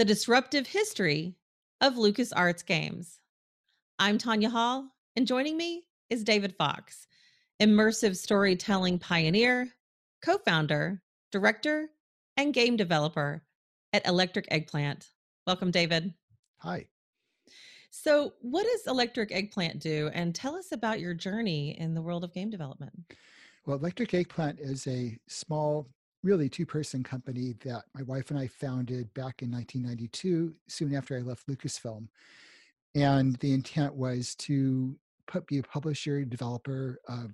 [0.00, 1.34] The Disruptive History
[1.82, 3.20] of LucasArts Games.
[3.98, 7.06] I'm Tanya Hall, and joining me is David Fox,
[7.62, 9.68] immersive storytelling pioneer,
[10.24, 11.90] co founder, director,
[12.38, 13.42] and game developer
[13.92, 15.10] at Electric Eggplant.
[15.46, 16.14] Welcome, David.
[16.60, 16.86] Hi.
[17.90, 20.08] So, what does Electric Eggplant do?
[20.14, 22.94] And tell us about your journey in the world of game development.
[23.66, 25.90] Well, Electric Eggplant is a small,
[26.22, 31.16] really two person company that my wife and I founded back in 1992, soon after
[31.16, 32.08] I left Lucasfilm.
[32.94, 34.96] And the intent was to
[35.26, 37.32] put, be a publisher, developer of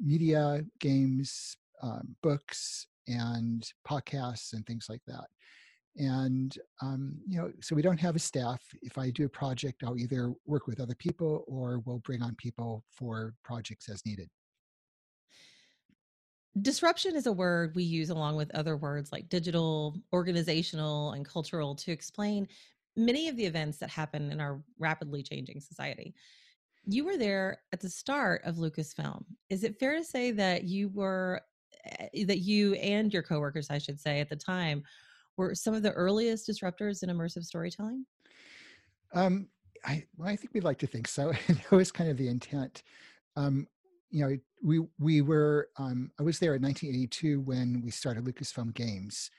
[0.00, 5.26] media, games, um, books, and podcasts, and things like that.
[5.96, 8.62] And um, you know so we don't have a staff.
[8.80, 12.34] If i do a project i'll either work with other people or we'll bring on
[12.36, 14.30] people for projects as needed
[16.60, 21.74] disruption is a word we use along with other words like digital organizational and cultural
[21.74, 22.46] to explain
[22.94, 26.14] many of the events that happen in our rapidly changing society
[26.84, 30.90] you were there at the start of lucasfilm is it fair to say that you
[30.90, 31.40] were
[31.98, 34.82] eh, that you and your coworkers i should say at the time
[35.36, 38.06] were some of the earliest disruptors in immersive storytelling?
[39.14, 39.48] Um,
[39.84, 41.32] I, well, I think we'd like to think so.
[41.48, 42.82] that was kind of the intent.
[43.36, 43.66] Um,
[44.12, 45.68] you know, we we were.
[45.78, 49.30] Um, I was there in 1982 when we started Lucasfilm Games.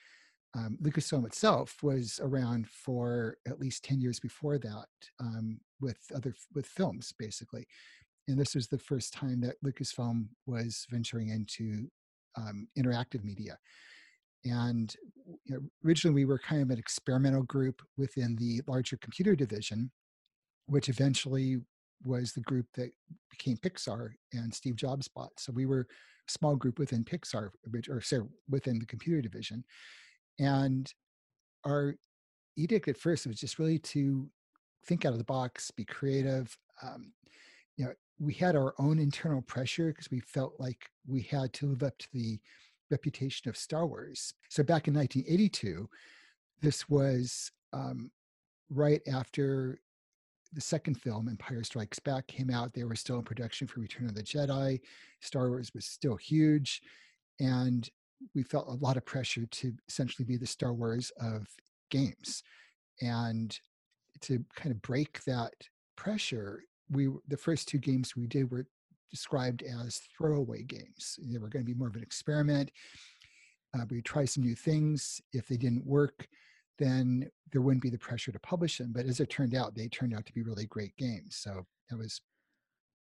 [0.55, 4.87] Um, Lucasfilm itself was around for at least 10 years before that,
[5.19, 7.65] um, with other with films basically.
[8.27, 11.87] And this was the first time that Lucasfilm was venturing into
[12.35, 13.57] um, interactive media.
[14.45, 14.93] And
[15.45, 19.91] you know, originally, we were kind of an experimental group within the larger computer division,
[20.65, 21.57] which eventually
[22.03, 22.91] was the group that
[23.29, 25.31] became Pixar and Steve Jobs bought.
[25.37, 25.87] So we were
[26.27, 27.49] a small group within Pixar,
[27.89, 29.63] or sorry, within the computer division.
[30.39, 30.91] And
[31.65, 31.95] our
[32.57, 34.29] edict at first was just really to
[34.85, 36.55] think out of the box, be creative.
[36.81, 37.13] Um,
[37.77, 41.67] you know, we had our own internal pressure because we felt like we had to
[41.67, 42.39] live up to the
[42.91, 44.33] reputation of Star Wars.
[44.49, 45.89] So back in 1982,
[46.61, 48.11] this was um,
[48.69, 49.79] right after
[50.53, 52.73] the second film, Empire Strikes Back, came out.
[52.73, 54.79] They were still in production for Return of the Jedi.
[55.21, 56.81] Star Wars was still huge.
[57.39, 57.89] And
[58.35, 61.47] we felt a lot of pressure to essentially be the Star Wars of
[61.89, 62.43] games.
[63.01, 63.57] And
[64.21, 65.53] to kind of break that
[65.95, 68.67] pressure, we the first two games we did were
[69.11, 71.19] described as throwaway games.
[71.21, 72.71] They were going to be more of an experiment.
[73.75, 75.21] Uh, we try some new things.
[75.33, 76.27] If they didn't work,
[76.79, 78.91] then there wouldn't be the pressure to publish them.
[78.93, 81.37] But as it turned out, they turned out to be really great games.
[81.37, 82.21] So that was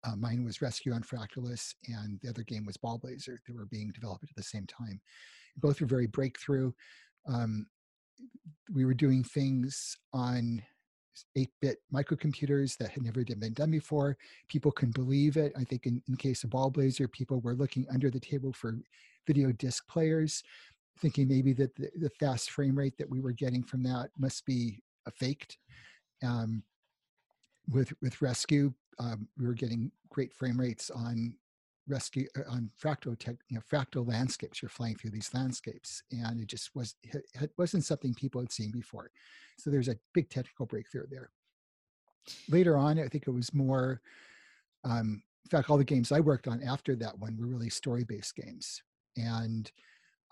[0.05, 3.39] uh, mine was Rescue on Fractalus, and the other game was Ballblazer.
[3.47, 5.01] They were being developed at the same time.
[5.57, 6.73] Both were very breakthrough.
[7.27, 7.67] Um,
[8.73, 10.63] we were doing things on
[11.37, 14.17] 8-bit microcomputers that had never been done before.
[14.49, 15.53] People can believe it.
[15.59, 18.79] I think in, in case of Ballblazer, people were looking under the table for
[19.27, 20.43] video disc players,
[21.01, 24.45] thinking maybe that the, the fast frame rate that we were getting from that must
[24.47, 25.59] be a faked.
[26.23, 26.63] Um,
[27.71, 31.35] with with Rescue, um, we were getting great frame rates on
[31.89, 34.63] rescue uh, on fractal tech, you know, fractal landscapes.
[34.63, 38.71] You're flying through these landscapes, and it just was it wasn't something people had seen
[38.71, 39.11] before.
[39.59, 41.31] So there's a big technical breakthrough there.
[42.49, 44.01] Later on, I think it was more.
[44.85, 48.37] Um, in fact, all the games I worked on after that one were really story-based
[48.37, 48.83] games,
[49.17, 49.71] and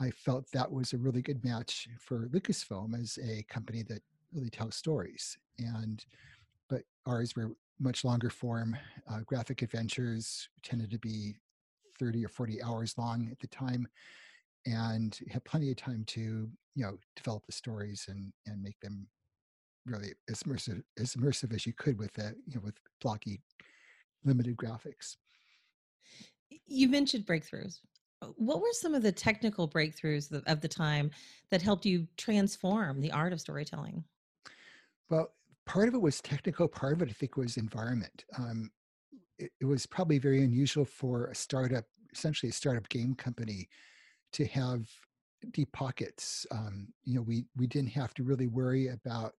[0.00, 4.02] I felt that was a really good match for Lucasfilm as a company that
[4.32, 5.36] really tells stories.
[5.58, 6.04] And
[6.68, 8.76] but ours were much longer form.
[9.08, 11.36] Uh, graphic adventures tended to be
[11.98, 13.88] 30 or 40 hours long at the time
[14.66, 19.06] and had plenty of time to you know develop the stories and and make them
[19.86, 23.40] really as immersive as immersive as you could with that you know with blocky
[24.24, 25.16] limited graphics
[26.66, 27.78] you mentioned breakthroughs
[28.36, 31.10] what were some of the technical breakthroughs of the time
[31.50, 34.02] that helped you transform the art of storytelling
[35.10, 35.32] well
[35.66, 38.70] part of it was technical part of it i think was environment um,
[39.38, 43.68] it, it was probably very unusual for a startup, essentially a startup game company,
[44.32, 44.88] to have
[45.52, 46.46] deep pockets.
[46.50, 49.34] Um, you know, we we didn't have to really worry about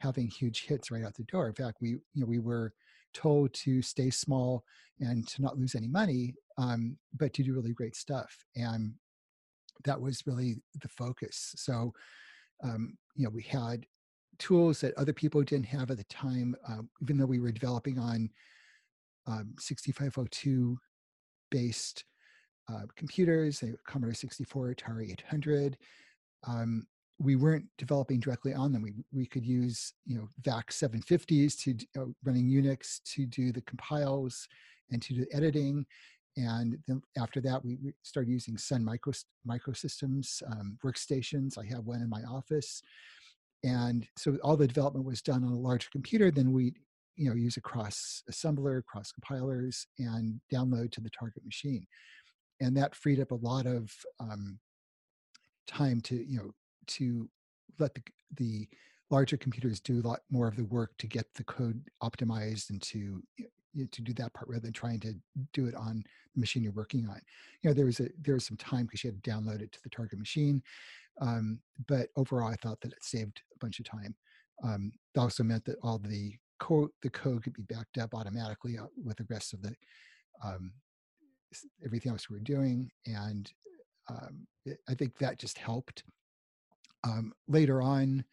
[0.00, 1.48] having huge hits right out the door.
[1.48, 2.72] In fact, we you know we were
[3.14, 4.64] told to stay small
[5.00, 8.44] and to not lose any money, um, but to do really great stuff.
[8.56, 8.94] And
[9.84, 11.54] that was really the focus.
[11.56, 11.92] So,
[12.64, 13.86] um, you know, we had
[14.38, 17.98] tools that other people didn't have at the time, uh, even though we were developing
[17.98, 18.30] on
[19.26, 20.78] um, 6502
[21.50, 22.04] based
[22.70, 25.76] uh, computers, Commodore 64, Atari 800.
[26.46, 26.86] Um,
[27.18, 28.82] we weren't developing directly on them.
[28.82, 33.62] We, we could use, you know, VAX 750s to uh, running Unix to do the
[33.62, 34.46] compiles
[34.90, 35.84] and to do the editing.
[36.36, 39.12] And then after that, we, we started using Sun micro,
[39.46, 41.58] microsystems um, workstations.
[41.58, 42.80] I have one in my office.
[43.64, 46.30] And so all the development was done on a larger computer.
[46.30, 46.74] Then we,
[47.16, 51.84] you know, use a cross assembler, cross compilers, and download to the target machine.
[52.60, 54.60] And that freed up a lot of um,
[55.66, 56.50] time to, you know,
[56.88, 57.28] to
[57.78, 58.02] let the,
[58.36, 58.68] the
[59.10, 62.82] larger computers do a lot more of the work to get the code optimized and
[62.82, 63.22] to
[63.92, 65.14] to do that part rather than trying to
[65.52, 66.02] do it on
[66.34, 67.20] the machine you're working on.
[67.62, 69.72] You know, there was a there was some time because you had to download it
[69.72, 70.62] to the target machine,
[71.20, 74.14] um, but overall, I thought that it saved a bunch of time.
[74.64, 78.78] Um, it also meant that all the code the code could be backed up automatically
[78.78, 79.74] uh, with the rest of the
[80.44, 80.72] um,
[81.84, 83.52] everything else we were doing, and
[84.08, 86.04] um, it, I think that just helped
[87.04, 88.24] um, later on,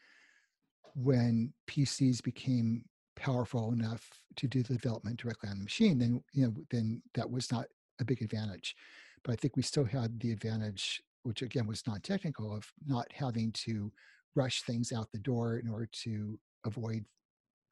[0.96, 2.86] when PCs became
[3.16, 7.30] powerful enough to do the development directly on the machine, then you know then that
[7.30, 7.66] was not
[8.00, 8.76] a big advantage.
[9.24, 13.52] But I think we still had the advantage, which again was non-technical, of not having
[13.54, 13.92] to
[14.36, 17.06] rush things out the door in order to avoid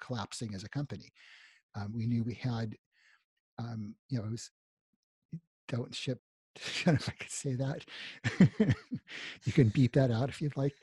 [0.01, 1.11] collapsing as a company.
[1.75, 2.75] Um, we knew we had,
[3.57, 4.49] um, you know, it was
[5.67, 6.19] don't ship
[6.85, 7.85] I if I could say that.
[9.43, 10.75] you can beep that out if you'd like.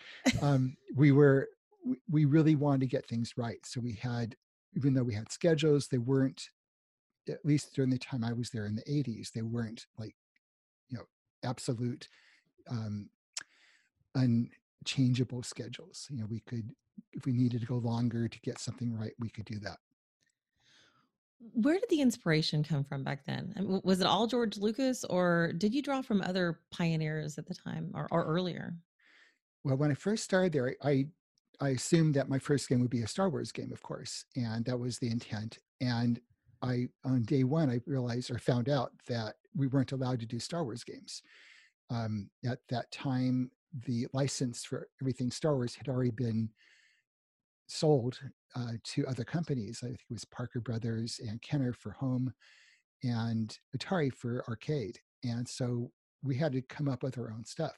[0.43, 1.49] Um, we were
[1.85, 4.37] we, we really wanted to get things right, so we had
[4.77, 6.49] even though we had schedules, they weren't
[7.29, 10.15] at least during the time I was there in the 80s, they weren't like
[10.89, 11.05] you know
[11.45, 12.09] absolute
[12.71, 13.09] um,
[14.15, 16.07] unchangeable schedules.
[16.11, 16.71] You know, we could
[17.13, 19.79] if we needed to go longer to get something right, we could do that
[21.55, 23.55] where did the inspiration come from back then?
[23.57, 27.47] I mean, was it all George Lucas, or did you draw from other pioneers at
[27.47, 28.75] the time or, or earlier?
[29.65, 31.07] Well, when I first started there, I
[31.61, 34.65] I assumed that my first game would be a Star Wars game, of course, and
[34.65, 35.59] that was the intent.
[35.81, 36.21] And
[36.63, 40.39] I on day one, I realized or found out that we weren't allowed to do
[40.39, 41.23] Star Wars games.
[41.91, 43.51] Um, at that time,
[43.87, 46.51] the license for everything Star Wars had already been
[47.71, 48.19] sold
[48.57, 49.81] uh, to other companies.
[49.83, 52.33] I think it was Parker Brothers and Kenner for home
[53.03, 54.99] and Atari for arcade.
[55.25, 55.91] And so
[56.23, 57.77] we had to come up with our own stuff.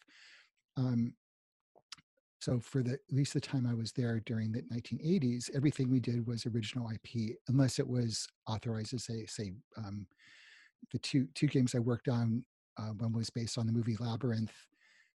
[0.76, 1.14] Um,
[2.40, 6.00] so for the at least the time I was there during the 1980s, everything we
[6.00, 10.06] did was original IP, unless it was authorized as say say um,
[10.90, 12.44] the two two games I worked on.
[12.78, 14.54] Uh, one was based on the movie Labyrinth,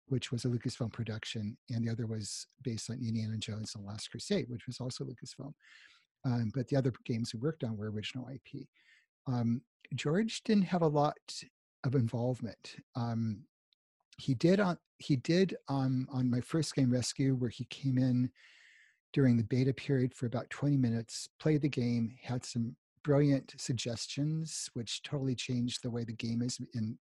[0.07, 3.87] which was a Lucasfilm production, and the other was based on Indiana Jones and the
[3.87, 5.53] Last Crusade, which was also Lucasfilm.
[6.25, 8.67] Um, but the other games we worked on were original IP.
[9.27, 9.61] Um,
[9.95, 11.17] George didn't have a lot
[11.83, 12.75] of involvement.
[12.95, 13.43] Um,
[14.17, 18.29] he did on he did um, on my first game Rescue, where he came in
[19.11, 24.69] during the beta period for about 20 minutes, played the game, had some brilliant suggestions,
[24.73, 26.97] which totally changed the way the game is in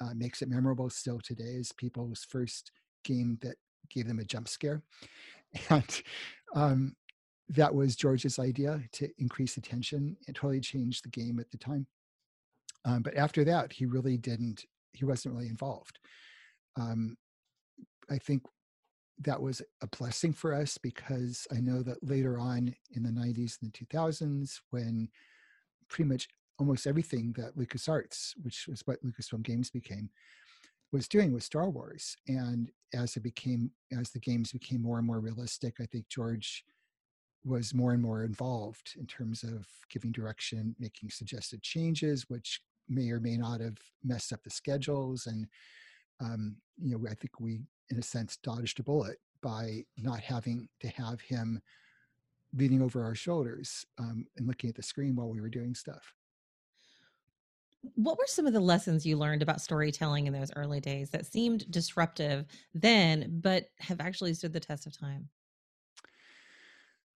[0.00, 2.72] uh, makes it memorable still today is people's first
[3.04, 3.56] game that
[3.90, 4.82] gave them a jump scare.
[5.70, 6.02] And
[6.54, 6.96] um,
[7.48, 10.16] that was George's idea to increase attention.
[10.26, 11.86] It totally changed the game at the time.
[12.84, 15.98] Um, but after that, he really didn't, he wasn't really involved.
[16.76, 17.16] Um,
[18.10, 18.42] I think
[19.20, 23.58] that was a blessing for us because I know that later on in the 90s
[23.62, 25.08] and the 2000s, when
[25.88, 30.10] pretty much almost everything that LucasArts, which was what Lucasfilm Games became,
[30.92, 32.16] was doing with Star Wars.
[32.28, 36.64] And as it became, as the games became more and more realistic, I think George
[37.44, 43.10] was more and more involved in terms of giving direction, making suggested changes, which may
[43.10, 45.26] or may not have messed up the schedules.
[45.26, 45.46] And,
[46.20, 47.60] um, you know, I think we,
[47.90, 51.60] in a sense, dodged a bullet by not having to have him
[52.54, 56.12] leaning over our shoulders um, and looking at the screen while we were doing stuff.
[57.94, 61.26] What were some of the lessons you learned about storytelling in those early days that
[61.26, 65.28] seemed disruptive then, but have actually stood the test of time?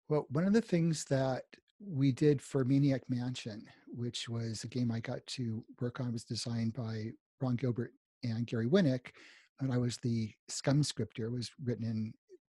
[0.09, 1.45] Well, one of the things that
[1.81, 6.25] we did for Maniac Mansion, which was a game I got to work on, was
[6.25, 9.13] designed by Ron Gilbert and Gary Winnick,
[9.61, 11.27] and I was the SCUMM scripter.
[11.27, 12.13] It was written in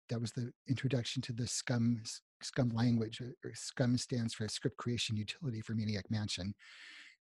[0.10, 2.02] that was the introduction to the SCUMM
[2.44, 3.22] SCUMM language.
[3.22, 6.54] Or SCUMM stands for Script Creation Utility for Maniac Mansion,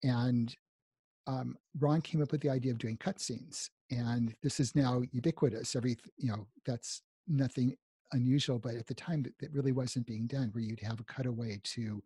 [0.03, 0.55] and
[1.27, 5.75] um, Ron came up with the idea of doing cutscenes, and this is now ubiquitous.
[5.75, 7.75] Every you know, that's nothing
[8.11, 10.49] unusual, but at the time, that, that really wasn't being done.
[10.51, 12.03] Where you'd have a cutaway to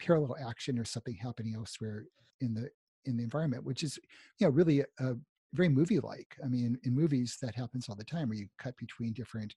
[0.00, 2.04] parallel action or something happening elsewhere
[2.40, 2.70] in the
[3.04, 3.98] in the environment, which is
[4.38, 5.14] you know really a,
[5.54, 6.36] very movie like.
[6.44, 9.54] I mean, in movies, that happens all the time where you cut between different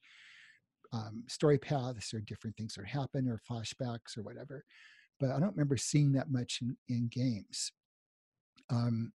[0.94, 4.66] um, story paths or different things that happen or flashbacks or whatever.
[5.20, 7.72] But I don't remember seeing that much in, in games.
[8.70, 9.12] Um,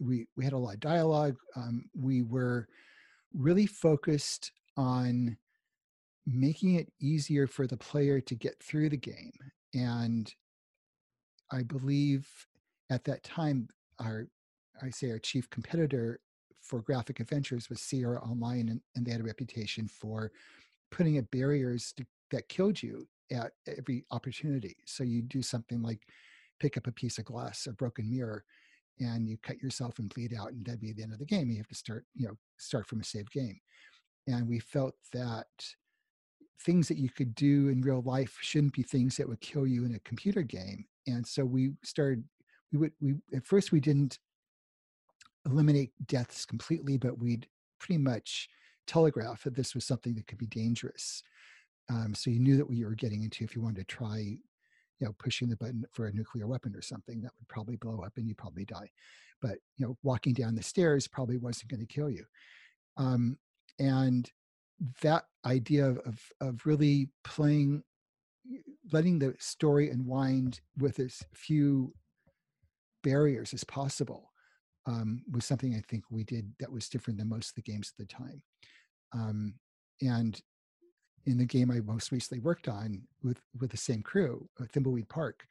[0.00, 1.36] we, we had a lot of dialogue.
[1.56, 2.68] Um, we were
[3.32, 5.36] really focused on
[6.26, 9.32] making it easier for the player to get through the game.
[9.74, 10.32] And
[11.52, 12.28] I believe
[12.90, 13.68] at that time,
[14.00, 14.26] our
[14.82, 16.20] I say our chief competitor
[16.60, 20.32] for graphic adventures was Sierra Online, and, and they had a reputation for
[20.90, 24.76] putting up barriers to, that killed you at every opportunity.
[24.86, 26.00] So you do something like
[26.58, 28.44] pick up a piece of glass, a broken mirror,
[29.00, 31.50] and you cut yourself and bleed out, and that'd be the end of the game.
[31.50, 33.60] You have to start, you know, start from a save game.
[34.26, 35.46] And we felt that
[36.62, 39.84] things that you could do in real life shouldn't be things that would kill you
[39.84, 40.84] in a computer game.
[41.06, 42.24] And so we started.
[42.72, 44.18] We would we at first we didn't
[45.46, 47.46] eliminate deaths completely, but we'd
[47.78, 48.48] pretty much
[48.86, 51.22] telegraph that this was something that could be dangerous.
[51.90, 54.38] Um, so you knew that what you were getting into if you wanted to try,
[55.04, 58.00] you know, pushing the button for a nuclear weapon or something that would probably blow
[58.00, 58.90] up and you probably die.
[59.42, 62.24] But you know, walking down the stairs probably wasn't going to kill you.
[62.96, 63.36] Um,
[63.78, 64.30] and
[65.02, 67.82] that idea of of really playing,
[68.92, 71.92] letting the story unwind with as few
[73.02, 74.32] barriers as possible
[74.86, 77.92] um, was something I think we did that was different than most of the games
[77.92, 78.42] at the time.
[79.12, 79.54] Um,
[80.00, 80.40] and
[81.26, 85.08] in the game I most recently worked on with with the same crew, uh, Thimbleweed
[85.08, 85.46] Park,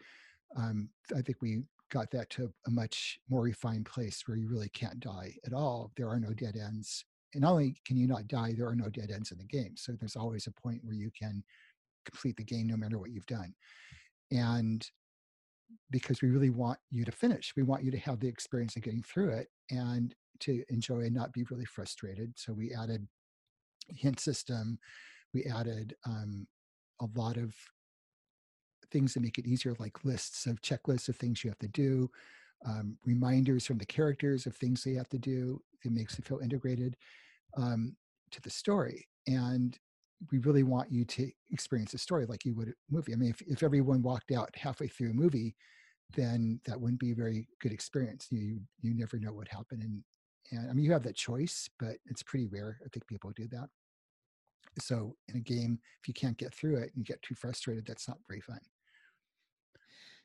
[0.56, 4.70] um, I think we got that to a much more refined place where you really
[4.70, 5.92] can't die at all.
[5.96, 7.06] There are no dead ends.
[7.34, 9.74] And not only can you not die, there are no dead ends in the game.
[9.76, 11.44] So there's always a point where you can
[12.06, 13.54] complete the game no matter what you've done.
[14.32, 14.88] And
[15.92, 17.54] because we really want you to finish.
[17.56, 21.14] We want you to have the experience of getting through it and to enjoy and
[21.14, 22.34] not be really frustrated.
[22.36, 23.08] So we added
[23.90, 24.80] hint system.
[25.34, 26.48] We added um,
[27.02, 27.54] a lot of
[28.92, 32.10] things that make it easier, like lists of checklists of things you have to do,
[32.66, 35.62] um, reminders from the characters of things they have to do.
[35.84, 36.96] It makes it feel integrated
[37.58, 37.96] um,
[38.32, 39.08] to the story.
[39.28, 39.78] And
[40.32, 43.14] we really want you to experience a story like you would a movie.
[43.14, 45.56] I mean, if, if everyone walked out halfway through a movie,
[46.16, 48.28] then that wouldn't be a very good experience.
[48.32, 50.04] You you, you never know what happened, and
[50.52, 52.80] and I mean you have that choice, but it's pretty rare.
[52.86, 53.70] I think people do that.
[54.80, 57.86] So in a game, if you can't get through it and you get too frustrated,
[57.86, 58.60] that's not very fun.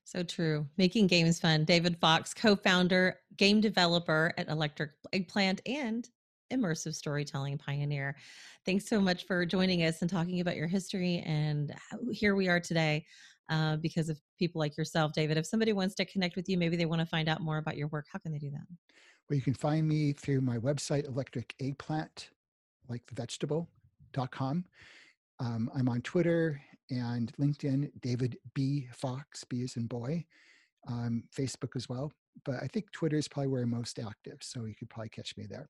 [0.04, 0.66] So true.
[0.78, 1.64] Making games fun.
[1.64, 6.08] David Fox, co-founder, game developer at Electric Eggplant, and
[6.50, 8.16] immersive storytelling pioneer.
[8.64, 11.22] Thanks so much for joining us and talking about your history.
[11.26, 11.74] And
[12.10, 13.04] here we are today
[13.50, 15.36] uh, because of people like yourself, David.
[15.36, 17.76] If somebody wants to connect with you, maybe they want to find out more about
[17.76, 18.66] your work, how can they do that?
[19.28, 22.30] Well, you can find me through my website, Electric Eggplant,
[22.88, 23.14] like the
[24.08, 24.64] vegetable.com.
[25.40, 26.60] Um, I'm on Twitter
[26.90, 28.88] and LinkedIn, David B.
[28.92, 30.24] Fox, B is in boy,
[30.88, 32.12] um, Facebook as well.
[32.44, 34.38] But I think Twitter is probably where I'm most active.
[34.40, 35.68] So you could probably catch me there.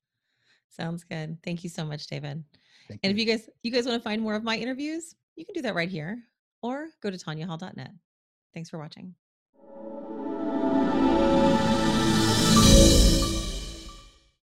[0.69, 1.37] Sounds good.
[1.43, 2.43] Thank you so much, David.
[2.87, 3.21] Thank and you.
[3.21, 5.61] if you guys you guys want to find more of my interviews, you can do
[5.63, 6.19] that right here
[6.61, 7.91] or go to tanyahall.net.
[8.53, 9.15] Thanks for watching.